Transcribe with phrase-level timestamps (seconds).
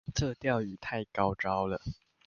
[0.15, 1.79] 這釣魚太高招了